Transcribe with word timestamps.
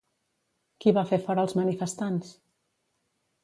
Qui 0.85 0.93
va 0.99 1.03
fer 1.11 1.21
fora 1.27 1.45
als 1.47 1.55
manifestants? 1.61 2.33